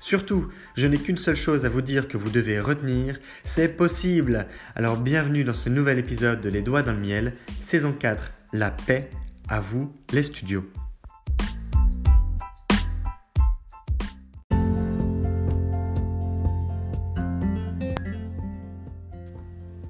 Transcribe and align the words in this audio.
Surtout, 0.00 0.48
je 0.76 0.86
n'ai 0.86 0.96
qu'une 0.96 1.18
seule 1.18 1.36
chose 1.36 1.64
à 1.64 1.68
vous 1.68 1.82
dire 1.82 2.06
que 2.06 2.16
vous 2.16 2.30
devez 2.30 2.60
retenir, 2.60 3.18
c'est 3.44 3.76
possible. 3.76 4.46
Alors 4.76 4.96
bienvenue 4.96 5.42
dans 5.42 5.54
ce 5.54 5.68
nouvel 5.68 5.98
épisode 5.98 6.40
de 6.40 6.48
Les 6.48 6.62
Doigts 6.62 6.82
dans 6.82 6.92
le 6.92 7.00
Miel, 7.00 7.32
saison 7.62 7.92
4, 7.92 8.32
La 8.52 8.70
paix, 8.70 9.10
à 9.48 9.58
vous 9.58 9.92
les 10.12 10.22
studios. 10.22 10.64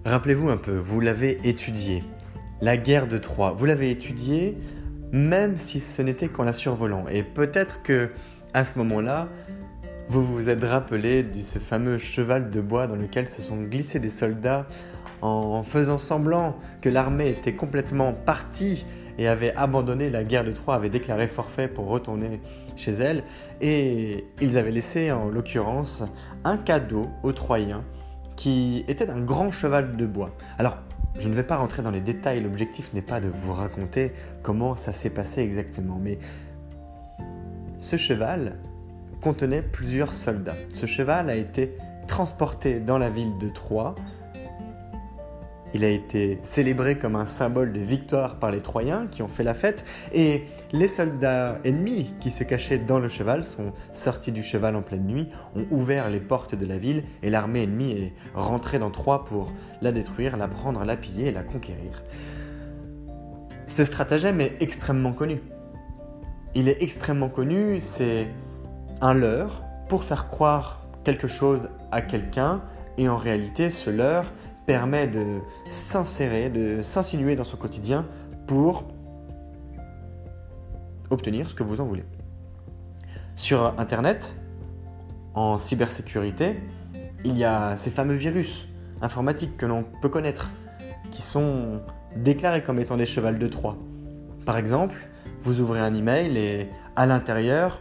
Rappelez-vous 0.07 0.49
un 0.49 0.57
peu, 0.57 0.75
vous 0.75 1.01
l'avez 1.01 1.39
étudié. 1.47 2.03
La 2.63 2.79
guerre 2.79 3.09
de 3.09 3.19
Troie, 3.19 3.53
vous 3.53 3.67
l'avez 3.67 3.91
étudié 3.91 4.57
même 5.13 5.57
si 5.57 5.81
ce 5.81 6.03
n'était 6.03 6.29
qu'en 6.29 6.45
la 6.45 6.53
survolant. 6.53 7.07
Et 7.09 7.23
peut-être 7.23 7.83
que 7.83 8.11
à 8.55 8.65
ce 8.65 8.79
moment-là, 8.79 9.29
vous 10.09 10.25
vous 10.25 10.49
êtes 10.49 10.65
rappelé 10.65 11.23
de 11.23 11.43
ce 11.43 11.59
fameux 11.59 11.99
cheval 11.99 12.51
de 12.51 12.61
bois 12.63 12.87
dans 12.87 12.97
lequel 12.97 13.29
se 13.29 13.43
sont 13.43 13.63
glissés 13.63 14.01
des 14.01 14.09
soldats 14.09 14.67
en 15.21 15.63
faisant 15.63 15.99
semblant 15.99 16.57
que 16.81 16.89
l'armée 16.89 17.29
était 17.29 17.55
complètement 17.55 18.15
partie 18.15 18.87
et 19.19 19.29
avait 19.29 19.55
abandonné 19.55 20.09
la 20.09 20.25
guerre 20.25 20.45
de 20.45 20.53
Troie, 20.53 20.77
avait 20.77 20.89
déclaré 20.89 21.27
forfait 21.27 21.69
pour 21.69 21.89
retourner 21.89 22.41
chez 22.77 22.93
elle. 22.93 23.23
Et 23.61 24.25
ils 24.41 24.57
avaient 24.57 24.71
laissé 24.71 25.13
en 25.13 25.29
l'occurrence 25.29 26.05
un 26.45 26.57
cadeau 26.57 27.09
aux 27.23 27.33
Troyens 27.33 27.85
qui 28.37 28.85
était 28.89 29.11
un 29.11 29.21
grand 29.21 29.51
cheval 29.51 29.97
de 29.97 30.07
bois. 30.07 30.31
Alors, 30.59 30.79
je 31.19 31.29
ne 31.29 31.35
vais 31.35 31.43
pas 31.43 31.57
rentrer 31.57 31.83
dans 31.83 31.91
les 31.91 32.01
détails, 32.01 32.41
l'objectif 32.41 32.95
n'est 32.95 33.03
pas 33.03 33.21
de 33.21 33.29
vous 33.29 33.53
raconter 33.53 34.13
comment 34.43 34.77
ça 34.77 34.93
s'est 34.93 35.11
passé 35.11 35.43
exactement, 35.43 35.99
mais 36.01 36.19
ce 37.77 37.97
cheval 37.97 38.55
contenait 39.21 39.63
plusieurs 39.63 40.13
soldats. 40.13 40.57
Ce 40.73 40.87
cheval 40.87 41.31
a 41.31 41.35
été 41.35 41.77
transporté 42.07 42.81
dans 42.81 42.99
la 42.99 43.11
ville 43.11 43.37
de 43.39 43.49
Troie. 43.49 43.95
Il 45.75 45.85
a 45.85 45.89
été 45.89 46.39
célébré 46.43 46.97
comme 46.97 47.15
un 47.15 47.27
symbole 47.27 47.75
de 47.75 47.81
victoire 47.81 48.39
par 48.39 48.51
les 48.51 48.63
Troyens 48.63 49.07
qui 49.07 49.21
ont 49.21 49.29
fait 49.29 49.43
la 49.43 49.53
fête 49.53 49.85
et 50.15 50.45
les 50.73 50.89
soldats 50.89 51.59
ennemis 51.63 52.15
qui 52.21 52.31
se 52.31 52.43
cachaient 52.43 52.79
dans 52.79 52.99
le 52.99 53.09
cheval 53.09 53.45
sont 53.45 53.75
sortis 53.93 54.33
du 54.33 54.43
cheval 54.43 54.77
en 54.77 54.83
pleine 54.83 55.05
nuit, 55.05 55.29
ont 55.55 55.67
ouvert 55.71 56.09
les 56.09 56.21
portes 56.21 56.55
de 56.55 56.65
la 56.65 56.79
ville 56.79 57.05
et 57.23 57.29
l'armée 57.29 57.65
ennemie 57.65 57.93
est 57.93 58.13
rentrée 58.35 58.79
dans 58.79 58.91
Troie 58.91 59.27
pour 59.27 59.53
la 59.83 59.93
détruire, 59.93 60.39
la 60.39 60.49
prendre, 60.49 60.83
la 60.85 60.97
piller 60.97 61.27
et 61.27 61.33
la 61.33 61.43
conquérir. 61.43 62.03
Ce 63.67 63.85
stratagème 63.85 64.41
est 64.41 64.57
extrêmement 64.61 65.13
connu. 65.13 65.43
Il 66.55 66.71
est 66.71 66.83
extrêmement 66.83 67.29
connu, 67.29 67.79
c'est 67.81 68.27
un 69.01 69.15
leurre 69.15 69.63
pour 69.89 70.05
faire 70.05 70.27
croire 70.27 70.83
quelque 71.05 71.29
chose 71.29 71.69
à 71.91 72.03
quelqu'un 72.03 72.63
et 72.97 73.09
en 73.09 73.17
réalité 73.17 73.71
ce 73.71 73.91
leurre 73.91 74.33
permet 74.67 75.07
de 75.07 75.41
s'insérer, 75.71 76.51
de 76.51 76.83
s'insinuer 76.83 77.37
dans 77.37 77.45
son 77.45 77.57
quotidien 77.57 78.05
pour 78.47 78.85
obtenir 81.11 81.49
ce 81.49 81.55
que 81.55 81.63
vous 81.63 81.81
en 81.81 81.87
voulez. 81.87 82.05
Sur 83.35 83.75
Internet, 83.79 84.35
en 85.35 85.59
cybersécurité, 85.59 86.61
il 87.25 87.39
y 87.39 87.45
a 87.45 87.77
ces 87.77 87.91
fameux 87.91 88.15
virus 88.15 88.69
informatiques 89.01 89.57
que 89.57 89.65
l'on 89.65 89.85
peut 90.03 90.09
connaître, 90.09 90.51
qui 91.11 91.23
sont 91.23 91.81
déclarés 92.17 92.63
comme 92.63 92.79
étant 92.79 92.97
des 92.97 93.07
chevals 93.07 93.39
de 93.39 93.47
Troie. 93.47 93.77
Par 94.45 94.59
exemple, 94.59 95.09
vous 95.41 95.61
ouvrez 95.61 95.81
un 95.81 95.95
email 95.95 96.37
et 96.37 96.69
à 96.97 97.07
l'intérieur, 97.07 97.81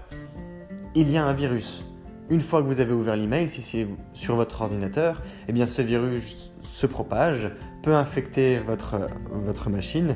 il 0.98 1.12
y 1.12 1.18
a 1.18 1.24
un 1.24 1.34
virus. 1.34 1.86
Une 2.32 2.42
fois 2.42 2.64
que 2.64 2.68
vous 2.68 2.80
avez 2.80 2.92
ouvert 2.92 3.16
l'email, 3.16 3.50
si 3.50 3.62
c'est 3.62 3.88
sur 4.14 4.36
votre 4.36 4.62
ordinateur, 4.64 5.22
eh 5.48 5.54
bien 5.54 5.68
ce 5.68 5.84
virus 5.84 6.52
se 6.64 6.88
propage, 6.88 7.52
peut 7.84 7.94
infecter 7.94 8.58
votre, 8.58 9.70
machine, 9.70 10.16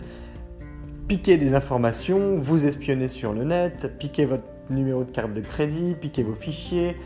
piquer 1.07 1.37
des 1.37 1.53
informations, 1.53 2.35
vous 2.37 2.65
espionner 2.65 3.07
sur 3.07 3.31
le 3.31 3.43
net, 3.43 3.95
piquer 3.99 4.25
votre 4.25 4.43
numéro 4.71 5.03
de 5.03 5.11
carte 5.11 5.33
de 5.33 5.41
crédit, 5.41 5.93
piquer 5.93 6.23
vos 6.23 6.33
fichiers, 6.33 6.97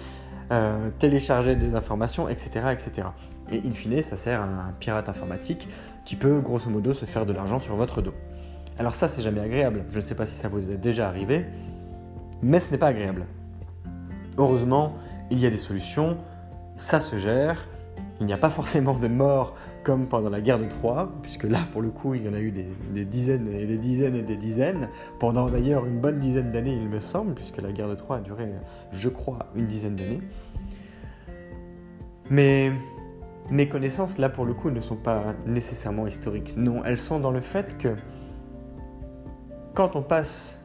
euh, 0.53 0.90
télécharger 0.97 1.58
des 1.58 1.75
informations, 1.75 2.30
etc., 2.30 2.68
etc. 2.72 3.09
Et 3.52 3.58
in 3.58 3.74
fine, 3.74 4.02
ça 4.02 4.16
sert 4.16 4.40
à 4.40 4.46
un 4.46 4.72
pirate 4.80 5.09
informatique 5.09 5.68
qui 6.06 6.16
peut 6.16 6.40
grosso 6.40 6.69
modo 6.69 6.94
se 6.94 7.06
faire 7.06 7.25
de 7.25 7.34
l'argent 7.34 7.59
sur 7.59 7.75
votre 7.75 8.02
dos. 8.02 8.14
Alors 8.80 8.96
ça, 8.96 9.09
c'est 9.09 9.22
jamais 9.22 9.41
agréable. 9.41 9.84
Je 9.90 9.97
ne 9.97 10.02
sais 10.02 10.16
pas 10.16 10.26
si 10.26 10.34
ça 10.34 10.47
vous 10.47 10.72
est 10.72 10.78
déjà 10.78 11.09
arrivé, 11.09 11.46
mais 12.41 12.61
ce 12.61 12.72
n'est 12.72 12.78
pas 12.78 12.88
agréable. 12.88 13.26
Heureusement, 14.37 14.93
il 15.32 15.40
y 15.40 15.46
a 15.46 15.49
des 15.49 15.58
solutions, 15.58 16.17
ça 16.78 16.99
se 16.99 17.17
gère, 17.17 17.67
il 18.20 18.26
n'y 18.26 18.34
a 18.34 18.37
pas 18.37 18.49
forcément 18.49 18.97
de 18.97 19.08
morts 19.08 19.55
comme 19.84 20.08
pendant 20.08 20.29
la 20.29 20.41
guerre 20.41 20.58
de 20.58 20.66
Troie, 20.66 21.11
puisque 21.22 21.43
là, 21.43 21.59
pour 21.72 21.82
le 21.82 21.90
coup, 21.90 22.16
il 22.16 22.26
y 22.26 22.29
en 22.29 22.34
a 22.34 22.40
eu 22.40 22.52
des, 22.52 23.05
dizaines 23.05 23.47
et 23.47 23.66
des 23.66 23.78
dizaines 23.78 24.16
et 24.16 24.23
des 24.23 24.35
dizaines, 24.35 24.90
pendant 25.20 25.47
d'ailleurs 25.47 25.85
une 25.85 25.99
bonne 25.99 26.20
dizaine 26.20 26.52
d'années, 26.52 26.73
il 26.73 26.90
me 26.90 26.99
semble, 26.99 27.35
puisque 27.35 27.61
la 27.61 27.72
guerre 27.72 27.90
de 27.90 27.96
Troie 27.96 28.17
a 28.17 28.22
duré, 28.22 28.49
je 28.91 29.09
crois, 29.09 29.40
une 29.53 29.67
dizaine 29.67 29.96
d'années. 29.96 30.22
Mais 32.31 32.72
mes 33.52 33.70
connaissances, 33.70 34.17
là, 34.17 34.29
pour 34.29 34.46
le 34.46 34.55
coup, 34.55 34.72
ne 34.72 34.79
sont 34.79 34.96
pas 34.96 35.35
nécessairement 35.46 36.08
historiques. 36.08 36.55
Non, 36.58 36.84
elles 36.84 36.97
sont 36.97 37.20
dans 37.20 37.31
le 37.31 37.41
fait 37.41 37.78
que 37.78 37.96
quand 39.76 39.96
on 39.96 40.02
passe 40.02 40.61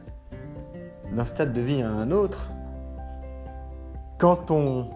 d'un 1.13 1.25
stade 1.25 1.53
de 1.53 1.61
vie 1.61 1.83
à 1.83 1.91
un 1.91 2.09
autre, 2.09 2.50
quand 4.21 4.51
on 4.51 4.87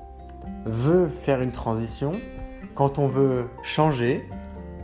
veut 0.67 1.07
faire 1.07 1.41
une 1.41 1.49
transition, 1.49 2.11
quand 2.75 2.99
on 2.99 3.07
veut 3.07 3.47
changer, 3.63 4.23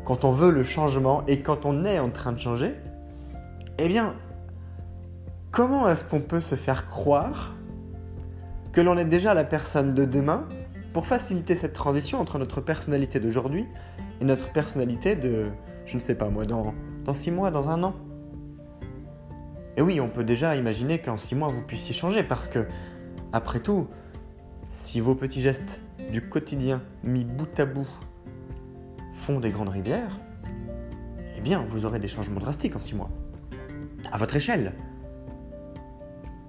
quand 0.03 0.25
on 0.25 0.31
veut 0.31 0.49
le 0.49 0.63
changement 0.63 1.23
et 1.27 1.41
quand 1.41 1.63
on 1.63 1.85
est 1.85 1.99
en 1.99 2.09
train 2.09 2.31
de 2.31 2.39
changer, 2.39 2.73
eh 3.77 3.87
bien, 3.87 4.15
comment 5.51 5.87
est-ce 5.87 6.05
qu'on 6.05 6.21
peut 6.21 6.39
se 6.39 6.55
faire 6.55 6.87
croire 6.87 7.53
que 8.71 8.81
l'on 8.81 8.97
est 8.97 9.05
déjà 9.05 9.35
la 9.35 9.43
personne 9.43 9.93
de 9.93 10.05
demain 10.05 10.47
pour 10.91 11.05
faciliter 11.05 11.55
cette 11.55 11.73
transition 11.73 12.19
entre 12.19 12.39
notre 12.39 12.61
personnalité 12.61 13.19
d'aujourd'hui 13.19 13.67
et 14.21 14.25
notre 14.25 14.51
personnalité 14.51 15.15
de, 15.15 15.51
je 15.85 15.93
ne 15.93 15.99
sais 15.99 16.15
pas 16.15 16.29
moi, 16.31 16.45
dans, 16.45 16.73
dans 17.05 17.13
six 17.13 17.29
mois, 17.29 17.51
dans 17.51 17.69
un 17.69 17.83
an? 17.83 17.93
Et 19.77 19.83
oui, 19.83 20.01
on 20.01 20.09
peut 20.09 20.23
déjà 20.23 20.55
imaginer 20.55 20.97
qu'en 20.97 21.17
six 21.17 21.35
mois, 21.35 21.49
vous 21.49 21.61
puissiez 21.61 21.93
changer 21.93 22.23
parce 22.23 22.47
que, 22.47 22.65
après 23.33 23.59
tout, 23.59 23.87
si 24.71 25.01
vos 25.01 25.15
petits 25.15 25.41
gestes 25.41 25.81
du 26.11 26.21
quotidien 26.21 26.81
mis 27.03 27.25
bout 27.25 27.59
à 27.59 27.65
bout 27.65 27.87
font 29.13 29.41
des 29.41 29.49
grandes 29.49 29.69
rivières, 29.69 30.17
eh 31.37 31.41
bien, 31.41 31.65
vous 31.67 31.85
aurez 31.85 31.99
des 31.99 32.07
changements 32.07 32.39
drastiques 32.39 32.75
en 32.75 32.79
six 32.79 32.95
mois. 32.95 33.09
À 34.11 34.17
votre 34.17 34.35
échelle. 34.35 34.73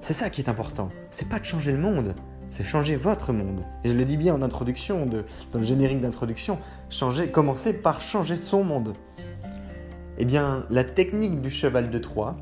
C'est 0.01 0.15
ça 0.15 0.31
qui 0.31 0.41
est 0.41 0.49
important. 0.49 0.91
C'est 1.11 1.29
pas 1.29 1.41
de 1.41 1.45
changer 1.45 1.73
le 1.73 1.79
monde, 1.79 2.15
c'est 2.49 2.65
changer 2.65 2.95
votre 2.95 3.33
monde. 3.33 3.65
Et 3.83 3.89
je 3.89 3.97
le 3.97 4.05
dis 4.05 4.17
bien 4.17 4.35
en 4.35 4.43
introduction, 4.43 5.05
dans 5.07 5.59
le 5.59 5.65
générique 5.65 6.01
d'introduction, 6.01 6.59
changer, 6.91 7.31
commencer 7.31 7.73
par 7.73 8.01
changer 8.01 8.37
son 8.37 8.63
monde. 8.63 8.95
Eh 10.19 10.25
bien, 10.25 10.65
la 10.71 10.85
technique 10.85 11.41
du 11.41 11.51
cheval 11.51 11.91
de 11.91 11.99
Troie, 11.99 12.37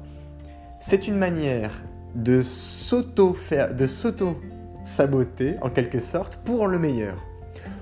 c'est 0.79 1.09
une 1.09 1.17
manière 1.17 1.73
de 2.15 2.43
s'auto 2.43 3.33
faire, 3.33 3.75
de 3.75 3.87
s'auto 3.87 4.39
saboter 4.85 5.57
en 5.63 5.71
quelque 5.71 5.99
sorte 5.99 6.37
pour 6.37 6.67
le 6.67 6.79
meilleur. 6.79 7.17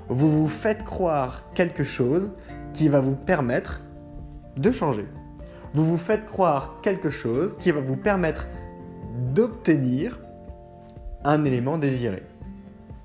Vous 0.08 0.30
vous 0.30 0.48
faites 0.48 0.84
croire 0.84 1.44
quelque 1.54 1.84
chose 1.84 2.32
qui 2.72 2.88
va 2.88 3.00
vous 3.00 3.16
permettre 3.16 3.80
de 4.56 4.70
changer. 4.70 5.06
Vous 5.74 5.84
vous 5.84 5.98
faites 5.98 6.24
croire 6.24 6.76
quelque 6.82 7.10
chose 7.10 7.56
qui 7.58 7.70
va 7.70 7.80
vous 7.80 7.96
permettre 7.96 8.48
d'obtenir 9.34 10.18
un 11.24 11.44
élément 11.44 11.78
désiré. 11.78 12.22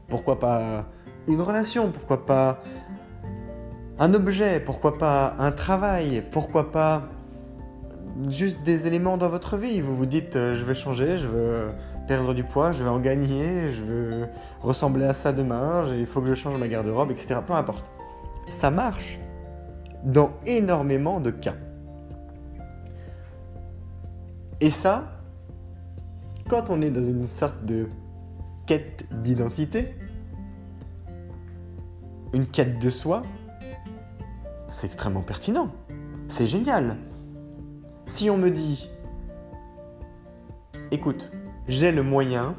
Pourquoi 0.07 0.39
pas 0.39 0.85
une 1.27 1.41
relation 1.41 1.91
Pourquoi 1.91 2.25
pas 2.25 2.59
un 3.99 4.13
objet 4.13 4.59
Pourquoi 4.59 4.97
pas 4.97 5.35
un 5.39 5.51
travail 5.51 6.23
Pourquoi 6.31 6.71
pas 6.71 7.09
juste 8.29 8.63
des 8.63 8.87
éléments 8.87 9.17
dans 9.17 9.27
votre 9.27 9.57
vie 9.57 9.81
Vous 9.81 9.95
vous 9.95 10.05
dites 10.05 10.35
euh, 10.35 10.53
je 10.53 10.63
vais 10.63 10.73
changer, 10.73 11.17
je 11.17 11.27
veux 11.27 11.71
perdre 12.07 12.33
du 12.33 12.43
poids, 12.43 12.71
je 12.71 12.83
vais 12.83 12.89
en 12.89 12.99
gagner, 12.99 13.71
je 13.71 13.81
veux 13.81 14.27
ressembler 14.61 15.05
à 15.05 15.13
ça 15.13 15.31
demain, 15.31 15.85
il 15.95 16.05
faut 16.05 16.21
que 16.21 16.27
je 16.27 16.33
change 16.33 16.57
ma 16.59 16.67
garde-robe, 16.67 17.11
etc. 17.11 17.39
Peu 17.45 17.53
importe. 17.53 17.89
Ça 18.49 18.71
marche 18.71 19.19
dans 20.03 20.31
énormément 20.45 21.19
de 21.19 21.31
cas. 21.31 21.55
Et 24.59 24.69
ça, 24.69 25.19
quand 26.49 26.69
on 26.69 26.81
est 26.81 26.89
dans 26.89 27.03
une 27.03 27.27
sorte 27.27 27.65
de 27.65 27.87
quête 28.65 29.05
d'identité, 29.11 29.95
une 32.33 32.47
quête 32.47 32.79
de 32.79 32.89
soi, 32.89 33.21
c'est 34.69 34.87
extrêmement 34.87 35.21
pertinent. 35.21 35.69
C'est 36.27 36.47
génial. 36.47 36.97
Si 38.05 38.29
on 38.29 38.37
me 38.37 38.49
dit, 38.49 38.89
écoute, 40.91 41.29
j'ai 41.67 41.91
le 41.91 42.03
moyen 42.03 42.55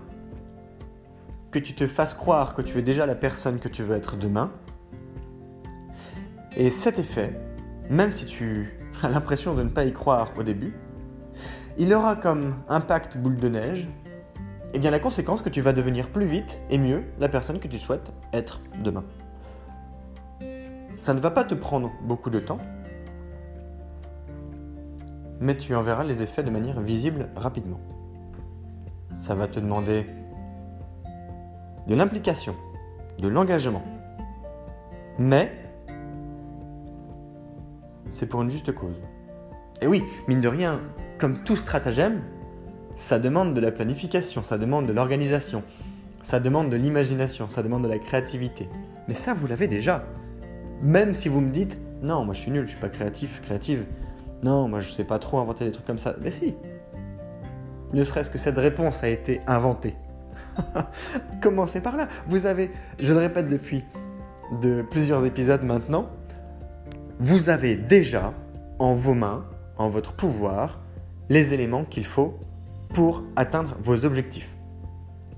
que 1.50 1.58
tu 1.58 1.74
te 1.74 1.86
fasses 1.86 2.14
croire 2.14 2.54
que 2.54 2.62
tu 2.62 2.78
es 2.78 2.82
déjà 2.82 3.06
la 3.06 3.14
personne 3.14 3.58
que 3.58 3.68
tu 3.68 3.82
veux 3.82 3.96
être 3.96 4.16
demain, 4.16 4.50
et 6.56 6.70
cet 6.70 6.98
effet, 6.98 7.38
même 7.90 8.12
si 8.12 8.26
tu 8.26 8.78
as 9.02 9.08
l'impression 9.08 9.54
de 9.54 9.62
ne 9.62 9.68
pas 9.68 9.84
y 9.84 9.92
croire 9.92 10.32
au 10.38 10.42
début, 10.42 10.74
il 11.78 11.92
aura 11.92 12.16
comme 12.16 12.56
impact 12.68 13.16
boule 13.16 13.36
de 13.36 13.48
neige, 13.48 13.88
et 14.72 14.76
eh 14.76 14.78
bien 14.80 14.90
la 14.90 14.98
conséquence 14.98 15.42
que 15.42 15.48
tu 15.48 15.60
vas 15.60 15.72
devenir 15.72 16.10
plus 16.10 16.26
vite 16.26 16.58
et 16.70 16.78
mieux 16.78 17.04
la 17.20 17.28
personne 17.28 17.60
que 17.60 17.68
tu 17.68 17.78
souhaites 17.78 18.12
être 18.32 18.60
demain. 18.82 19.04
Ça 20.96 21.14
ne 21.14 21.20
va 21.20 21.30
pas 21.30 21.44
te 21.44 21.54
prendre 21.54 21.92
beaucoup 22.02 22.30
de 22.30 22.40
temps, 22.40 22.58
mais 25.40 25.56
tu 25.56 25.74
en 25.74 25.82
verras 25.82 26.02
les 26.02 26.22
effets 26.22 26.42
de 26.42 26.50
manière 26.50 26.80
visible 26.80 27.28
rapidement. 27.36 27.80
Ça 29.14 29.34
va 29.34 29.46
te 29.46 29.58
demander 29.58 30.06
de 31.86 31.94
l'implication, 31.94 32.54
de 33.18 33.28
l'engagement, 33.28 33.82
mais 35.18 35.52
c'est 38.08 38.26
pour 38.26 38.42
une 38.42 38.50
juste 38.50 38.72
cause. 38.72 39.00
Et 39.80 39.86
oui, 39.86 40.02
mine 40.28 40.40
de 40.40 40.48
rien, 40.48 40.80
comme 41.18 41.38
tout 41.44 41.56
stratagème, 41.56 42.22
ça 42.96 43.18
demande 43.18 43.54
de 43.54 43.60
la 43.60 43.72
planification, 43.72 44.42
ça 44.42 44.58
demande 44.58 44.86
de 44.86 44.92
l'organisation, 44.92 45.62
ça 46.22 46.40
demande 46.40 46.70
de 46.70 46.76
l'imagination, 46.76 47.48
ça 47.48 47.62
demande 47.62 47.84
de 47.84 47.88
la 47.88 47.98
créativité. 47.98 48.68
Mais 49.08 49.14
ça, 49.14 49.34
vous 49.34 49.46
l'avez 49.46 49.68
déjà. 49.68 50.04
Même 50.82 51.14
si 51.14 51.28
vous 51.28 51.40
me 51.40 51.50
dites, 51.50 51.78
non, 52.02 52.24
moi 52.24 52.34
je 52.34 52.40
suis 52.40 52.50
nul, 52.50 52.64
je 52.64 52.70
suis 52.70 52.80
pas 52.80 52.88
créatif, 52.88 53.40
créative. 53.42 53.84
Non, 54.42 54.68
moi 54.68 54.80
je 54.80 54.90
sais 54.90 55.04
pas 55.04 55.18
trop 55.18 55.38
inventer 55.38 55.64
des 55.64 55.72
trucs 55.72 55.86
comme 55.86 55.98
ça. 55.98 56.16
Mais 56.20 56.30
si. 56.30 56.54
Ne 57.94 58.02
serait-ce 58.02 58.28
que 58.28 58.38
cette 58.38 58.58
réponse 58.58 59.04
a 59.04 59.08
été 59.08 59.40
inventée. 59.46 59.94
Commencez 61.40 61.80
par 61.80 61.96
là. 61.96 62.08
Vous 62.26 62.46
avez, 62.46 62.72
je 63.00 63.12
le 63.12 63.20
répète 63.20 63.48
depuis 63.48 63.84
de 64.60 64.82
plusieurs 64.82 65.24
épisodes 65.24 65.62
maintenant, 65.62 66.10
vous 67.20 67.50
avez 67.50 67.76
déjà 67.76 68.34
en 68.80 68.96
vos 68.96 69.14
mains, 69.14 69.44
en 69.76 69.88
votre 69.88 70.12
pouvoir, 70.12 70.80
les 71.28 71.54
éléments 71.54 71.84
qu'il 71.84 72.04
faut 72.04 72.36
pour 72.92 73.22
atteindre 73.36 73.76
vos 73.80 74.04
objectifs. 74.04 74.50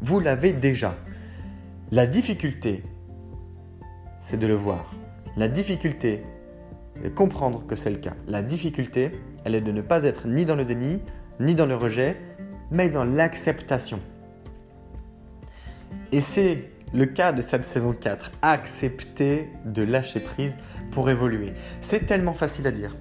Vous 0.01 0.19
l'avez 0.19 0.55
déjà. 0.55 0.95
La 1.93 2.07
difficulté, 2.07 2.83
c'est 4.19 4.39
de 4.39 4.47
le 4.47 4.55
voir. 4.55 4.95
La 5.37 5.49
difficulté, 5.49 6.25
de 7.05 7.11
comprendre 7.11 7.67
que 7.67 7.77
c'est 7.77 7.91
le 7.91 7.99
cas. 7.99 8.15
La 8.27 8.43
difficulté, 8.43 9.13
elle 9.45 9.55
est 9.55 9.61
de 9.61 9.73
ne 9.73 9.83
pas 9.83 10.05
être 10.05 10.27
ni 10.27 10.47
dans 10.47 10.57
le 10.57 10.65
déni, 10.65 11.01
ni 11.39 11.55
dans 11.55 11.67
le 11.67 11.77
rejet, 11.77 12.17
mais 12.71 12.89
dans 12.89 13.05
l'acceptation. 13.05 14.01
Et 16.13 16.21
c'est 16.21 16.71
le 16.95 17.07
cas 17.07 17.33
de 17.33 17.43
cette 17.43 17.65
saison 17.65 17.93
4, 17.93 18.33
accepter 18.43 19.51
de 19.65 19.83
lâcher 19.83 20.21
prise 20.21 20.57
pour 20.91 21.11
évoluer. 21.11 21.53
C'est 21.81 22.07
tellement 22.07 22.35
facile 22.35 22.67
à 22.67 22.71
dire. 22.71 22.97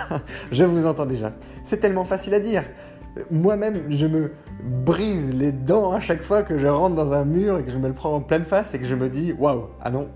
je 0.52 0.64
vous 0.64 0.86
entends 0.86 1.06
déjà. 1.06 1.32
C'est 1.64 1.78
tellement 1.78 2.04
facile 2.04 2.34
à 2.34 2.40
dire. 2.40 2.64
Moi-même, 3.30 3.90
je 3.90 4.06
me 4.06 4.32
brise 4.62 5.34
les 5.34 5.52
dents 5.52 5.92
à 5.92 6.00
chaque 6.00 6.22
fois 6.22 6.42
que 6.42 6.56
je 6.56 6.66
rentre 6.66 6.94
dans 6.94 7.12
un 7.12 7.24
mur 7.24 7.58
et 7.58 7.64
que 7.64 7.70
je 7.70 7.78
me 7.78 7.88
le 7.88 7.94
prends 7.94 8.14
en 8.14 8.20
pleine 8.20 8.44
face 8.44 8.74
et 8.74 8.78
que 8.78 8.86
je 8.86 8.94
me 8.94 9.08
dis 9.08 9.32
waouh, 9.32 9.68
ah 9.80 9.90
non, 9.90 10.08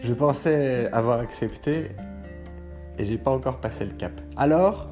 je 0.00 0.14
pensais 0.14 0.88
avoir 0.92 1.20
accepté 1.20 1.90
et 2.98 3.04
j'ai 3.04 3.18
pas 3.18 3.30
encore 3.30 3.60
passé 3.60 3.84
le 3.84 3.92
cap. 3.92 4.12
Alors, 4.36 4.86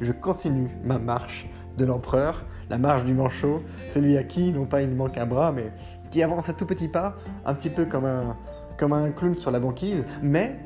je 0.00 0.12
continue 0.12 0.70
ma 0.82 0.98
marche 0.98 1.46
de 1.76 1.84
l'empereur, 1.84 2.44
la 2.70 2.78
marche 2.78 3.04
du 3.04 3.14
manchot, 3.14 3.62
celui 3.88 4.16
à 4.16 4.24
qui 4.24 4.52
non 4.52 4.66
pas 4.66 4.82
il 4.82 4.90
manque 4.90 5.18
un 5.18 5.26
bras, 5.26 5.52
mais 5.52 5.72
qui 6.10 6.22
avance 6.22 6.48
à 6.48 6.52
tout 6.52 6.66
petit 6.66 6.88
pas, 6.88 7.16
un 7.44 7.54
petit 7.54 7.70
peu 7.70 7.84
comme 7.84 8.04
un, 8.04 8.36
comme 8.78 8.92
un 8.92 9.10
clown 9.10 9.36
sur 9.36 9.50
la 9.50 9.60
banquise, 9.60 10.06
mais 10.22 10.58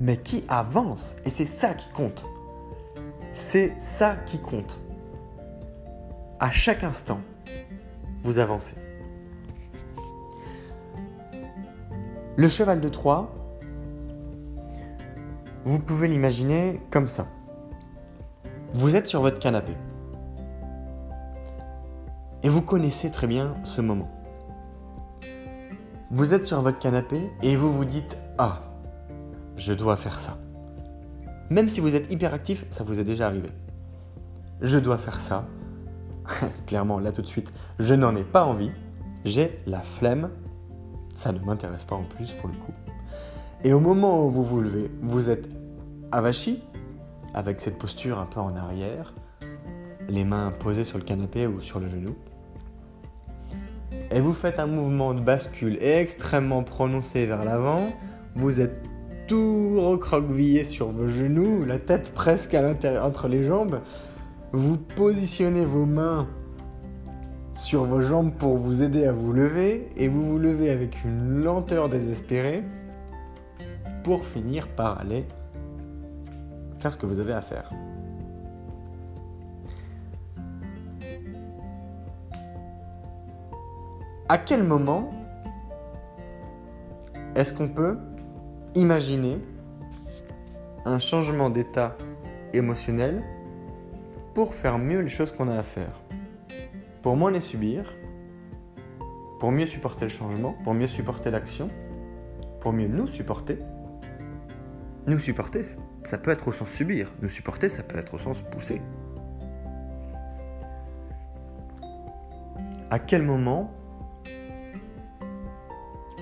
mais 0.00 0.16
qui 0.16 0.44
avance. 0.48 1.16
Et 1.24 1.30
c'est 1.30 1.46
ça 1.46 1.74
qui 1.74 1.88
compte. 1.90 2.24
C'est 3.32 3.74
ça 3.78 4.16
qui 4.26 4.38
compte. 4.38 4.80
À 6.40 6.50
chaque 6.50 6.84
instant, 6.84 7.20
vous 8.22 8.38
avancez. 8.38 8.74
Le 12.36 12.48
cheval 12.48 12.80
de 12.80 12.88
Troie, 12.88 13.32
vous 15.64 15.78
pouvez 15.78 16.08
l'imaginer 16.08 16.80
comme 16.90 17.08
ça. 17.08 17.28
Vous 18.72 18.96
êtes 18.96 19.06
sur 19.06 19.20
votre 19.20 19.38
canapé. 19.38 19.72
Et 22.44 22.50
vous 22.50 22.60
connaissez 22.60 23.10
très 23.10 23.26
bien 23.26 23.54
ce 23.64 23.80
moment. 23.80 24.10
Vous 26.10 26.34
êtes 26.34 26.44
sur 26.44 26.60
votre 26.60 26.78
canapé 26.78 27.30
et 27.42 27.56
vous 27.56 27.72
vous 27.72 27.86
dites 27.86 28.18
Ah, 28.36 28.60
je 29.56 29.72
dois 29.72 29.96
faire 29.96 30.20
ça. 30.20 30.36
Même 31.48 31.70
si 31.70 31.80
vous 31.80 31.96
êtes 31.96 32.12
hyperactif, 32.12 32.66
ça 32.68 32.84
vous 32.84 33.00
est 33.00 33.04
déjà 33.04 33.28
arrivé. 33.28 33.48
Je 34.60 34.78
dois 34.78 34.98
faire 34.98 35.22
ça. 35.22 35.46
Clairement, 36.66 36.98
là 36.98 37.12
tout 37.12 37.22
de 37.22 37.26
suite, 37.26 37.50
je 37.78 37.94
n'en 37.94 38.14
ai 38.14 38.24
pas 38.24 38.44
envie. 38.44 38.72
J'ai 39.24 39.62
la 39.66 39.80
flemme. 39.80 40.28
Ça 41.14 41.32
ne 41.32 41.38
m'intéresse 41.38 41.86
pas 41.86 41.96
en 41.96 42.04
plus 42.04 42.34
pour 42.34 42.50
le 42.50 42.56
coup. 42.56 42.74
Et 43.62 43.72
au 43.72 43.80
moment 43.80 44.26
où 44.26 44.30
vous 44.30 44.44
vous 44.44 44.60
levez, 44.60 44.90
vous 45.00 45.30
êtes 45.30 45.48
avachi, 46.12 46.62
avec 47.32 47.62
cette 47.62 47.78
posture 47.78 48.18
un 48.18 48.26
peu 48.26 48.40
en 48.40 48.54
arrière, 48.54 49.14
les 50.08 50.24
mains 50.24 50.52
posées 50.58 50.84
sur 50.84 50.98
le 50.98 51.04
canapé 51.04 51.46
ou 51.46 51.62
sur 51.62 51.80
le 51.80 51.88
genou. 51.88 52.14
Et 54.14 54.20
vous 54.20 54.32
faites 54.32 54.60
un 54.60 54.66
mouvement 54.66 55.12
de 55.12 55.20
bascule 55.20 55.76
extrêmement 55.82 56.62
prononcé 56.62 57.26
vers 57.26 57.44
l'avant. 57.44 57.92
Vous 58.36 58.60
êtes 58.60 58.80
tout 59.26 59.74
recroquevillé 59.80 60.62
sur 60.62 60.92
vos 60.92 61.08
genoux, 61.08 61.64
la 61.64 61.80
tête 61.80 62.12
presque 62.14 62.54
à 62.54 62.62
l'intérieur 62.62 63.04
entre 63.04 63.26
les 63.26 63.42
jambes. 63.42 63.80
Vous 64.52 64.78
positionnez 64.78 65.64
vos 65.64 65.84
mains 65.84 66.28
sur 67.52 67.82
vos 67.82 68.02
jambes 68.02 68.32
pour 68.32 68.56
vous 68.56 68.84
aider 68.84 69.04
à 69.04 69.12
vous 69.12 69.32
lever 69.32 69.88
et 69.96 70.06
vous 70.06 70.24
vous 70.24 70.38
levez 70.38 70.70
avec 70.70 71.04
une 71.04 71.42
lenteur 71.42 71.88
désespérée 71.88 72.62
pour 74.04 74.24
finir 74.24 74.68
par 74.68 75.00
aller 75.00 75.24
faire 76.78 76.92
ce 76.92 76.98
que 76.98 77.06
vous 77.06 77.18
avez 77.18 77.32
à 77.32 77.42
faire. 77.42 77.72
À 84.26 84.38
quel 84.38 84.64
moment 84.64 85.10
est-ce 87.34 87.52
qu'on 87.52 87.68
peut 87.68 87.98
imaginer 88.74 89.36
un 90.86 90.98
changement 90.98 91.50
d'état 91.50 91.94
émotionnel 92.54 93.22
pour 94.32 94.54
faire 94.54 94.78
mieux 94.78 95.00
les 95.00 95.10
choses 95.10 95.30
qu'on 95.30 95.48
a 95.48 95.58
à 95.58 95.62
faire? 95.62 96.00
Pour 97.02 97.16
moins 97.16 97.30
les 97.30 97.40
subir, 97.40 97.94
pour 99.40 99.52
mieux 99.52 99.66
supporter 99.66 100.06
le 100.06 100.10
changement, 100.10 100.54
pour 100.64 100.72
mieux 100.72 100.86
supporter 100.86 101.30
l'action, 101.30 101.68
pour 102.60 102.72
mieux 102.72 102.88
nous 102.88 103.08
supporter. 103.08 103.58
Nous 105.06 105.18
supporter, 105.18 105.60
ça 106.02 106.16
peut 106.16 106.30
être 106.30 106.48
au 106.48 106.52
sens 106.52 106.70
subir. 106.70 107.12
Nous 107.20 107.28
supporter, 107.28 107.68
ça 107.68 107.82
peut 107.82 107.98
être 107.98 108.14
au 108.14 108.18
sens 108.18 108.40
pousser. 108.40 108.80
À 112.90 112.98
quel 112.98 113.20
moment 113.20 113.70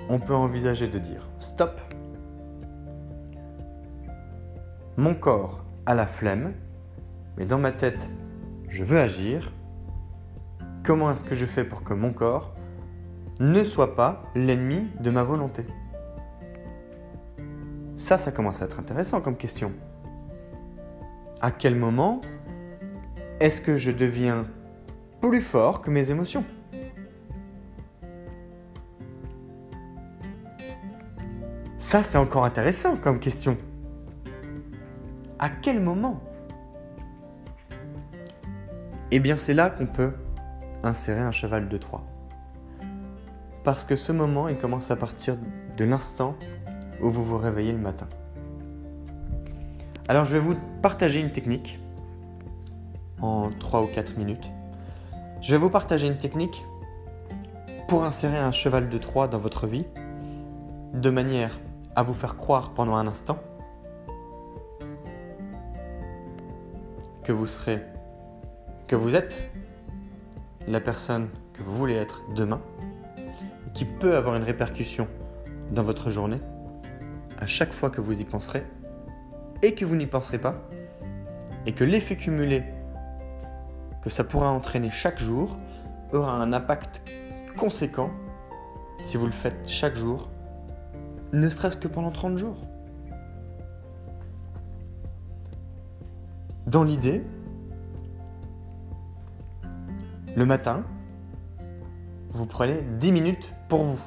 on 0.09 0.19
peut 0.19 0.35
envisager 0.35 0.89
de 0.89 0.99
dire 0.99 1.29
stop. 1.39 1.81
Mon 4.97 5.15
corps 5.15 5.65
a 5.87 5.95
la 5.95 6.07
flemme, 6.07 6.53
mais 7.37 7.47
dans 7.47 7.59
ma 7.59 7.73
tête, 7.73 8.11
je 8.69 8.85
veux 8.85 8.99
agir. 8.99 9.53
Comment 10.85 11.11
est-ce 11.13 11.25
que 11.25 11.35
je 11.35 11.47
fais 11.47 11.65
pour 11.65 11.83
que 11.83 11.95
mon 11.95 12.13
corps 12.13 12.55
ne 13.41 13.65
soit 13.65 13.97
pas 13.97 14.23
l'ennemi 14.35 14.89
de 15.01 15.11
ma 15.11 15.23
volonté? 15.23 15.67
Ça, 17.97 18.19
ça 18.19 18.33
commence 18.33 18.63
à 18.63 18.65
être 18.65 18.81
intéressant 18.81 19.21
comme 19.21 19.37
question. 19.37 19.73
À 21.41 21.51
quel 21.51 21.75
moment 21.75 22.21
est-ce 23.41 23.61
que 23.61 23.77
je 23.77 23.91
deviens 23.91 24.47
plus 25.21 25.41
fort 25.41 25.81
que 25.81 25.91
mes 25.91 26.11
émotions? 26.11 26.45
Ça, 31.93 32.03
c'est 32.05 32.17
encore 32.17 32.47
intéressant 32.47 32.97
comme 32.97 33.21
question. 33.21 33.59
À 35.39 35.51
quel 35.51 35.79
moment 35.79 36.23
Eh 39.11 39.19
bien, 39.19 39.37
c'est 39.37 39.53
là 39.53 39.69
qu'on 39.69 39.85
peut 39.85 40.13
insérer 40.83 41.21
un 41.21 41.33
cheval 41.33 41.69
de 41.69 41.77
Troie. 41.77 42.03
Parce 43.63 43.85
que 43.85 43.95
ce 43.95 44.11
moment, 44.11 44.49
il 44.49 44.57
commence 44.57 44.91
à 44.91 44.97
partir 44.97 45.37
de 45.77 45.85
l'instant 45.85 46.35
où 47.03 47.11
vous 47.11 47.23
vous 47.23 47.37
réveillez 47.37 47.73
le 47.73 47.79
matin. 47.79 48.09
Alors 50.09 50.25
je 50.25 50.33
vais 50.33 50.41
vous 50.41 50.57
partager 50.81 51.21
une 51.21 51.31
technique 51.31 51.79
en 53.21 53.51
3 53.51 53.83
ou 53.83 53.87
4 53.89 54.17
minutes. 54.17 54.51
Je 55.43 55.53
vais 55.53 55.59
vous 55.59 55.69
partager 55.69 56.07
une 56.07 56.17
technique 56.17 56.65
pour 57.87 58.03
insérer 58.05 58.39
un 58.39 58.51
cheval 58.51 58.89
de 58.89 58.97
Troie 58.97 59.29
dans 59.29 59.37
votre 59.37 59.67
vie 59.67 59.85
de 60.95 61.11
manière 61.11 61.59
à 61.97 62.03
vous 62.03 62.15
faire 62.15 62.37
croire 62.37 62.73
pendant 62.75 62.97
un 62.97 63.07
instant 63.07 63.39
que 67.23 67.33
vous 67.33 67.47
serez 67.47 67.83
que 68.89 68.97
vous 68.97 69.15
êtes 69.15 69.43
la 70.67 70.81
personne 70.81 71.29
que 71.55 71.63
vous 71.63 71.77
voulez 71.77 71.95
être 71.95 72.23
demain, 72.35 72.61
qui 73.75 73.85
peut 73.85 74.17
avoir 74.17 74.37
une 74.37 74.43
répercussion 74.43 75.09
dans 75.71 75.83
votre 75.83 76.11
journée, 76.11 76.41
à 77.39 77.47
chaque 77.47 77.73
fois 77.73 77.91
que 77.91 78.01
vous 78.01 78.21
y 78.21 78.25
penserez, 78.25 78.65
et 79.63 79.75
que 79.75 79.85
vous 79.85 79.97
n'y 79.97 80.07
penserez 80.07 80.39
pas, 80.39 80.57
et 81.67 81.73
que 81.73 81.85
l'effet 81.85 82.17
cumulé 82.17 82.65
que 84.03 84.11
ça 84.11 84.25
pourra 84.25 84.51
entraîner 84.51 84.91
chaque 84.91 85.19
jour 85.19 85.57
aura 86.13 86.35
un 86.35 86.53
impact 86.53 87.03
conséquent 87.57 88.11
si 89.03 89.17
vous 89.17 89.27
le 89.27 89.33
faites 89.33 89.69
chaque 89.69 89.97
jour, 89.97 90.29
ne 91.33 91.49
serait-ce 91.49 91.77
que 91.77 91.89
pendant 91.89 92.11
30 92.11 92.39
jours. 92.39 92.57
Dans 96.67 96.85
l'idée, 96.85 97.23
le 100.37 100.47
matin, 100.47 100.85
vous 102.33 102.47
prenez 102.47 102.83
10 102.99 103.13
minutes 103.13 103.53
pour 103.69 103.83
vous. 103.83 104.01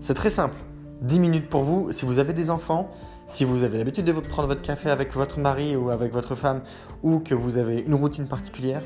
C'est 0.00 0.14
très 0.14 0.30
simple. 0.30 0.56
10 1.02 1.18
minutes 1.18 1.48
pour 1.48 1.62
vous. 1.62 1.92
Si 1.92 2.04
vous 2.04 2.18
avez 2.18 2.32
des 2.32 2.50
enfants, 2.50 2.90
si 3.26 3.44
vous 3.44 3.62
avez 3.62 3.78
l'habitude 3.78 4.04
de 4.04 4.12
prendre 4.12 4.48
votre 4.48 4.62
café 4.62 4.90
avec 4.90 5.12
votre 5.14 5.38
mari 5.38 5.76
ou 5.76 5.90
avec 5.90 6.12
votre 6.12 6.34
femme, 6.34 6.62
ou 7.02 7.20
que 7.20 7.34
vous 7.34 7.58
avez 7.58 7.80
une 7.80 7.94
routine 7.94 8.26
particulière, 8.26 8.82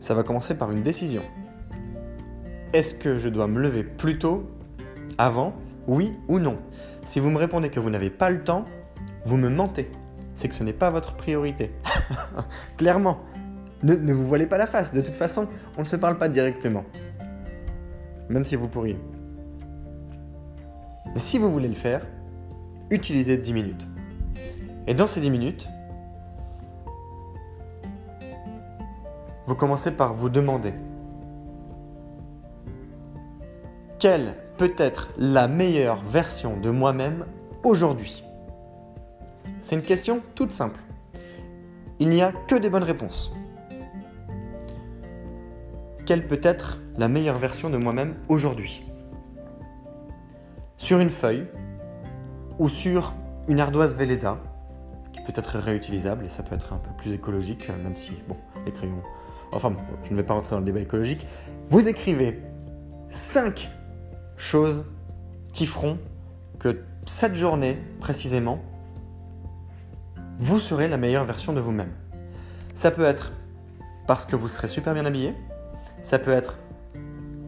ça 0.00 0.14
va 0.14 0.22
commencer 0.22 0.54
par 0.54 0.70
une 0.70 0.82
décision. 0.82 1.22
Est-ce 2.72 2.94
que 2.94 3.18
je 3.18 3.28
dois 3.28 3.46
me 3.46 3.60
lever 3.60 3.84
plus 3.84 4.18
tôt, 4.18 4.48
avant, 5.18 5.54
oui 5.86 6.12
ou 6.28 6.38
non? 6.38 6.58
Si 7.04 7.20
vous 7.20 7.30
me 7.30 7.38
répondez 7.38 7.68
que 7.70 7.80
vous 7.80 7.90
n'avez 7.90 8.10
pas 8.10 8.30
le 8.30 8.42
temps, 8.42 8.64
vous 9.24 9.36
me 9.36 9.48
mentez 9.48 9.90
c'est 10.34 10.48
que 10.48 10.54
ce 10.54 10.64
n'est 10.64 10.72
pas 10.72 10.90
votre 10.90 11.14
priorité. 11.14 11.72
Clairement, 12.76 13.18
ne, 13.82 14.12
vous 14.12 14.24
voilez 14.24 14.46
pas 14.46 14.58
la 14.58 14.66
face. 14.66 14.92
De 14.92 15.00
toute 15.00 15.14
façon, 15.14 15.48
on 15.76 15.80
ne 15.80 15.86
se 15.86 15.96
parle 15.96 16.16
pas 16.16 16.28
directement. 16.28 16.84
Même 18.28 18.44
si 18.44 18.56
vous 18.56 18.68
pourriez. 18.68 18.98
Mais 21.06 21.18
si 21.18 21.38
vous 21.38 21.50
voulez 21.50 21.68
le 21.68 21.74
faire, 21.74 22.06
utilisez 22.90 23.36
10 23.36 23.52
minutes. 23.52 23.86
Et 24.86 24.94
dans 24.94 25.06
ces 25.06 25.20
10 25.20 25.30
minutes, 25.30 25.68
vous 29.46 29.54
commencez 29.54 29.90
par 29.90 30.14
vous 30.14 30.30
demander 30.30 30.72
quelle 34.02 34.34
peut 34.56 34.74
être 34.78 35.10
la 35.16 35.46
meilleure 35.46 36.02
version 36.02 36.56
de 36.56 36.70
moi-même 36.70 37.24
aujourd'hui? 37.62 38.24
C'est 39.60 39.76
une 39.76 39.82
question 39.82 40.22
toute 40.34 40.50
simple. 40.50 40.80
Il 42.00 42.08
n'y 42.08 42.20
a 42.20 42.32
que 42.32 42.56
des 42.56 42.68
bonnes 42.68 42.82
réponses. 42.82 43.30
Quelle 46.04 46.26
peut 46.26 46.40
être 46.42 46.80
la 46.98 47.06
meilleure 47.06 47.38
version 47.38 47.70
de 47.70 47.76
moi-même 47.76 48.16
aujourd'hui? 48.28 48.82
Sur 50.76 50.98
une 50.98 51.08
feuille 51.08 51.46
ou 52.58 52.68
sur 52.68 53.14
une 53.46 53.60
ardoise 53.60 53.94
Velleda, 53.94 54.36
qui 55.12 55.20
peut 55.20 55.32
être 55.36 55.60
réutilisable 55.60 56.24
et 56.24 56.28
ça 56.28 56.42
peut 56.42 56.56
être 56.56 56.72
un 56.72 56.78
peu 56.78 56.90
plus 56.98 57.12
écologique, 57.12 57.70
même 57.84 57.94
si, 57.94 58.14
bon, 58.26 58.36
les 58.66 58.72
crayons. 58.72 59.04
Enfin, 59.52 59.76
je 60.02 60.10
ne 60.10 60.16
vais 60.16 60.24
pas 60.24 60.34
rentrer 60.34 60.56
dans 60.56 60.60
le 60.60 60.66
débat 60.66 60.80
écologique. 60.80 61.24
Vous 61.68 61.86
écrivez 61.86 62.42
5 63.10 63.70
choses 64.42 64.84
qui 65.52 65.66
feront 65.66 65.98
que 66.58 66.82
cette 67.06 67.34
journée, 67.34 67.78
précisément, 68.00 68.60
vous 70.38 70.58
serez 70.58 70.88
la 70.88 70.96
meilleure 70.96 71.24
version 71.24 71.52
de 71.52 71.60
vous-même. 71.60 71.92
Ça 72.74 72.90
peut 72.90 73.04
être 73.04 73.32
parce 74.06 74.26
que 74.26 74.34
vous 74.34 74.48
serez 74.48 74.68
super 74.68 74.94
bien 74.94 75.06
habillé, 75.06 75.34
ça 76.00 76.18
peut 76.18 76.32
être 76.32 76.58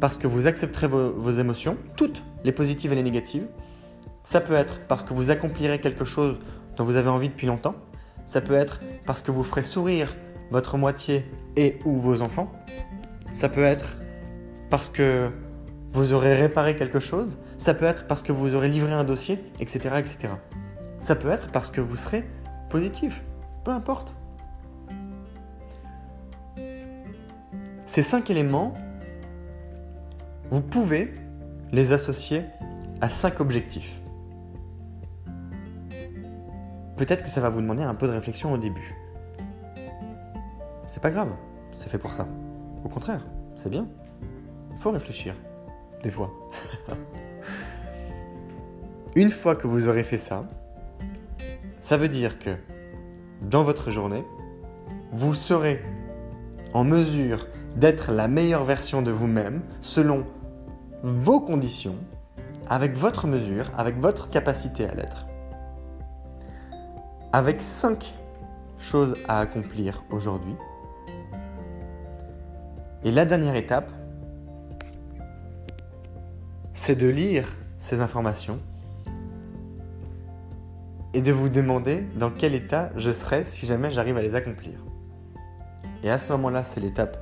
parce 0.00 0.18
que 0.18 0.26
vous 0.26 0.46
accepterez 0.46 0.86
vos, 0.86 1.30
émotions, 1.32 1.76
toutes 1.96 2.22
les 2.44 2.52
positives 2.52 2.92
et 2.92 2.94
les 2.94 3.02
négatives, 3.02 3.46
ça 4.22 4.40
peut 4.40 4.54
être 4.54 4.80
parce 4.86 5.02
que 5.02 5.14
vous 5.14 5.30
accomplirez 5.30 5.80
quelque 5.80 6.04
chose 6.04 6.38
dont 6.76 6.84
vous 6.84 6.96
avez 6.96 7.08
envie 7.08 7.28
depuis 7.28 7.46
longtemps, 7.46 7.74
ça 8.24 8.40
peut 8.40 8.54
être 8.54 8.80
parce 9.06 9.22
que 9.22 9.30
vous 9.30 9.42
ferez 9.42 9.64
sourire 9.64 10.14
votre 10.50 10.76
moitié 10.76 11.24
et 11.56 11.78
ou 11.84 11.96
vos 11.96 12.22
enfants, 12.22 12.52
ça 13.32 13.48
peut 13.48 13.64
être 13.64 13.96
parce 14.70 14.88
que 14.88 15.30
vous 15.94 16.12
aurez 16.12 16.34
réparé 16.34 16.74
quelque 16.74 16.98
chose, 16.98 17.38
ça 17.56 17.72
peut 17.72 17.84
être 17.84 18.08
parce 18.08 18.24
que 18.24 18.32
vous 18.32 18.56
aurez 18.56 18.68
livré 18.68 18.92
un 18.92 19.04
dossier, 19.04 19.38
etc. 19.60 19.94
etc. 19.98 20.28
Ça 21.00 21.14
peut 21.14 21.28
être 21.28 21.52
parce 21.52 21.70
que 21.70 21.80
vous 21.80 21.94
serez 21.94 22.24
positif, 22.68 23.22
peu 23.62 23.70
importe. 23.70 24.12
Ces 27.86 28.02
cinq 28.02 28.28
éléments, 28.28 28.74
vous 30.50 30.60
pouvez 30.60 31.14
les 31.70 31.92
associer 31.92 32.42
à 33.00 33.08
cinq 33.08 33.40
objectifs. 33.40 34.00
Peut-être 36.96 37.22
que 37.22 37.30
ça 37.30 37.40
va 37.40 37.50
vous 37.50 37.60
demander 37.60 37.84
un 37.84 37.94
peu 37.94 38.08
de 38.08 38.12
réflexion 38.12 38.52
au 38.52 38.58
début. 38.58 38.96
C'est 40.88 41.02
pas 41.02 41.10
grave, 41.12 41.32
c'est 41.72 41.88
fait 41.88 41.98
pour 41.98 42.12
ça. 42.12 42.26
Au 42.84 42.88
contraire, 42.88 43.24
c'est 43.56 43.70
bien. 43.70 43.86
Il 44.72 44.78
faut 44.78 44.90
réfléchir, 44.90 45.34
des 46.04 46.10
fois. 46.10 46.30
Une 49.16 49.30
fois 49.30 49.56
que 49.56 49.66
vous 49.66 49.88
aurez 49.88 50.04
fait 50.04 50.18
ça, 50.18 50.44
ça 51.80 51.96
veut 51.96 52.08
dire 52.08 52.38
que 52.38 52.50
dans 53.42 53.64
votre 53.64 53.90
journée, 53.90 54.24
vous 55.12 55.34
serez 55.34 55.82
en 56.74 56.84
mesure 56.84 57.48
d'être 57.76 58.12
la 58.12 58.28
meilleure 58.28 58.64
version 58.64 59.02
de 59.02 59.10
vous-même 59.10 59.62
selon 59.80 60.26
vos 61.02 61.40
conditions, 61.40 61.96
avec 62.68 62.94
votre 62.96 63.26
mesure, 63.26 63.70
avec 63.76 63.98
votre 63.98 64.28
capacité 64.30 64.86
à 64.86 64.94
l'être. 64.94 65.26
Avec 67.32 67.62
cinq 67.62 68.14
choses 68.78 69.16
à 69.26 69.40
accomplir 69.40 70.04
aujourd'hui. 70.10 70.54
Et 73.04 73.10
la 73.10 73.24
dernière 73.24 73.56
étape, 73.56 73.90
c'est 76.74 76.96
de 76.96 77.08
lire 77.08 77.56
ces 77.78 78.00
informations 78.00 78.58
et 81.14 81.22
de 81.22 81.30
vous 81.30 81.48
demander 81.48 82.04
dans 82.18 82.30
quel 82.30 82.54
état 82.54 82.90
je 82.96 83.12
serai 83.12 83.44
si 83.44 83.64
jamais 83.64 83.92
j'arrive 83.92 84.16
à 84.16 84.22
les 84.22 84.34
accomplir. 84.34 84.84
Et 86.02 86.10
à 86.10 86.18
ce 86.18 86.32
moment-là, 86.32 86.64
c'est 86.64 86.80
l'étape 86.80 87.16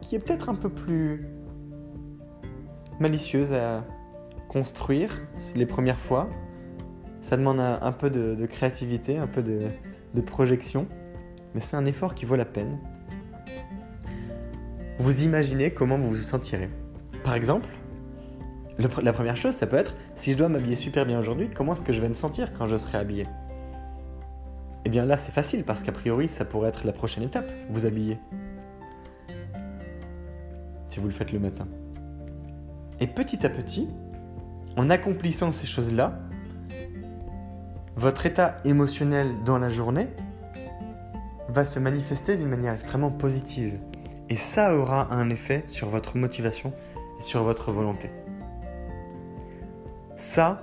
qui 0.00 0.16
est 0.16 0.18
peut-être 0.18 0.48
un 0.48 0.56
peu 0.56 0.68
plus 0.68 1.24
malicieuse 2.98 3.52
à 3.52 3.84
construire 4.48 5.22
les 5.54 5.66
premières 5.66 6.00
fois. 6.00 6.28
Ça 7.20 7.36
demande 7.36 7.60
un, 7.60 7.92
peu 7.92 8.10
de, 8.10 8.46
créativité, 8.46 9.16
un 9.16 9.28
peu 9.28 9.42
de, 9.44 9.60
de 10.14 10.20
projection, 10.20 10.88
mais 11.54 11.60
c'est 11.60 11.76
un 11.76 11.86
effort 11.86 12.16
qui 12.16 12.24
vaut 12.24 12.36
la 12.36 12.44
peine. 12.44 12.80
Vous 14.98 15.24
imaginez 15.24 15.70
comment 15.70 15.96
vous 15.96 16.08
vous 16.08 16.16
sentirez. 16.16 16.68
Par 17.22 17.34
exemple, 17.34 17.68
la 19.02 19.12
première 19.12 19.36
chose, 19.36 19.54
ça 19.54 19.66
peut 19.66 19.76
être, 19.76 19.94
si 20.14 20.32
je 20.32 20.38
dois 20.38 20.48
m'habiller 20.48 20.76
super 20.76 21.06
bien 21.06 21.18
aujourd'hui, 21.18 21.50
comment 21.54 21.72
est-ce 21.72 21.82
que 21.82 21.92
je 21.92 22.00
vais 22.00 22.08
me 22.08 22.14
sentir 22.14 22.52
quand 22.52 22.66
je 22.66 22.76
serai 22.76 22.98
habillé? 22.98 23.26
Eh 24.84 24.88
bien 24.88 25.04
là, 25.04 25.18
c'est 25.18 25.32
facile, 25.32 25.64
parce 25.64 25.82
qu'a 25.82 25.92
priori, 25.92 26.28
ça 26.28 26.44
pourrait 26.44 26.68
être 26.68 26.86
la 26.86 26.92
prochaine 26.92 27.22
étape, 27.22 27.52
vous 27.68 27.86
habiller. 27.86 28.18
Si 30.88 30.98
vous 30.98 31.06
le 31.06 31.12
faites 31.12 31.32
le 31.32 31.38
matin. 31.38 31.66
Et 33.00 33.06
petit 33.06 33.44
à 33.44 33.50
petit, 33.50 33.88
en 34.76 34.90
accomplissant 34.90 35.52
ces 35.52 35.66
choses-là, 35.66 36.18
votre 37.96 38.24
état 38.24 38.58
émotionnel 38.64 39.34
dans 39.44 39.58
la 39.58 39.68
journée 39.68 40.08
va 41.48 41.64
se 41.64 41.78
manifester 41.78 42.36
d'une 42.36 42.48
manière 42.48 42.74
extrêmement 42.74 43.10
positive. 43.10 43.78
Et 44.28 44.36
ça 44.36 44.76
aura 44.76 45.12
un 45.12 45.28
effet 45.28 45.64
sur 45.66 45.88
votre 45.88 46.16
motivation 46.16 46.72
et 47.18 47.22
sur 47.22 47.42
votre 47.42 47.72
volonté. 47.72 48.10
Ça, 50.20 50.60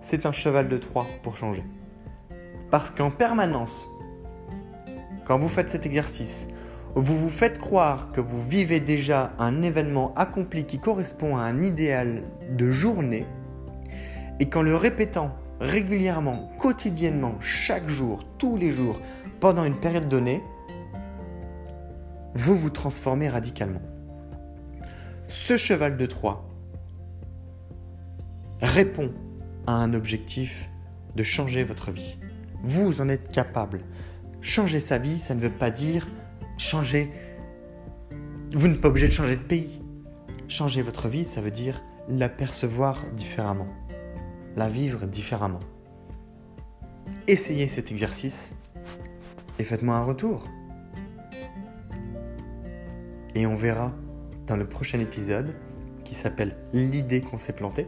c'est 0.00 0.26
un 0.26 0.32
cheval 0.32 0.68
de 0.68 0.76
Troie 0.76 1.08
pour 1.24 1.36
changer. 1.36 1.64
Parce 2.70 2.92
qu'en 2.92 3.10
permanence, 3.10 3.88
quand 5.24 5.38
vous 5.38 5.48
faites 5.48 5.68
cet 5.68 5.86
exercice, 5.86 6.46
vous 6.94 7.16
vous 7.16 7.28
faites 7.28 7.58
croire 7.58 8.12
que 8.12 8.20
vous 8.20 8.40
vivez 8.40 8.78
déjà 8.78 9.32
un 9.40 9.62
événement 9.62 10.14
accompli 10.14 10.66
qui 10.66 10.78
correspond 10.78 11.36
à 11.36 11.42
un 11.42 11.64
idéal 11.64 12.22
de 12.56 12.70
journée, 12.70 13.26
et 14.38 14.48
qu'en 14.48 14.62
le 14.62 14.76
répétant 14.76 15.34
régulièrement, 15.58 16.52
quotidiennement, 16.60 17.34
chaque 17.40 17.88
jour, 17.88 18.20
tous 18.38 18.56
les 18.56 18.70
jours, 18.70 19.00
pendant 19.40 19.64
une 19.64 19.80
période 19.80 20.08
donnée, 20.08 20.44
vous 22.36 22.54
vous 22.54 22.70
transformez 22.70 23.28
radicalement. 23.28 23.82
Ce 25.26 25.56
cheval 25.56 25.96
de 25.96 26.06
Troie, 26.06 26.51
répond 28.62 29.12
à 29.66 29.72
un 29.72 29.92
objectif 29.92 30.70
de 31.16 31.22
changer 31.22 31.64
votre 31.64 31.90
vie. 31.90 32.18
Vous 32.62 33.00
en 33.00 33.08
êtes 33.08 33.28
capable. 33.28 33.80
Changer 34.40 34.78
sa 34.80 34.98
vie, 34.98 35.18
ça 35.18 35.34
ne 35.34 35.40
veut 35.40 35.50
pas 35.50 35.70
dire 35.70 36.06
changer... 36.56 37.10
Vous 38.54 38.68
n'êtes 38.68 38.80
pas 38.80 38.88
obligé 38.88 39.08
de 39.08 39.12
changer 39.12 39.36
de 39.36 39.42
pays. 39.42 39.82
Changer 40.48 40.82
votre 40.82 41.08
vie, 41.08 41.24
ça 41.24 41.40
veut 41.40 41.50
dire 41.50 41.82
la 42.08 42.28
percevoir 42.28 43.02
différemment, 43.14 43.68
la 44.56 44.68
vivre 44.68 45.06
différemment. 45.06 45.60
Essayez 47.26 47.68
cet 47.68 47.90
exercice 47.90 48.54
et 49.58 49.64
faites-moi 49.64 49.96
un 49.96 50.04
retour. 50.04 50.44
Et 53.34 53.46
on 53.46 53.56
verra 53.56 53.92
dans 54.46 54.56
le 54.56 54.68
prochain 54.68 54.98
épisode 55.00 55.54
qui 56.04 56.14
s'appelle 56.14 56.56
L'idée 56.72 57.22
qu'on 57.22 57.38
s'est 57.38 57.54
planté 57.54 57.86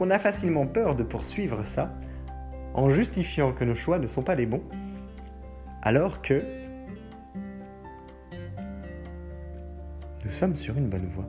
qu'on 0.00 0.08
a 0.08 0.18
facilement 0.18 0.66
peur 0.66 0.94
de 0.94 1.02
poursuivre 1.02 1.62
ça 1.62 1.92
en 2.72 2.90
justifiant 2.90 3.52
que 3.52 3.64
nos 3.64 3.74
choix 3.74 3.98
ne 3.98 4.06
sont 4.06 4.22
pas 4.22 4.34
les 4.34 4.46
bons, 4.46 4.62
alors 5.82 6.22
que 6.22 6.42
nous 10.24 10.30
sommes 10.30 10.56
sur 10.56 10.78
une 10.78 10.88
bonne 10.88 11.06
voie. 11.06 11.28